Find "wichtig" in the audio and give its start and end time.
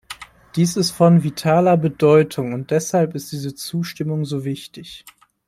4.45-5.05